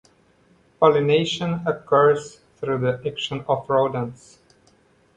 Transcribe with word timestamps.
Pollination 0.79 1.61
occurs 1.67 2.39
through 2.57 2.79
the 2.79 2.99
action 3.07 3.45
of 3.47 3.69
rodents. 3.69 4.39